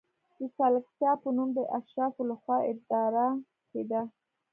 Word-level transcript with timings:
د 0.37 0.41
سلکتا 0.57 1.11
په 1.21 1.29
نوم 1.35 1.49
د 1.57 1.59
اشرافو 1.77 2.21
له 2.29 2.35
خوا 2.41 2.57
اداره 2.71 3.27
کېده. 3.69 4.01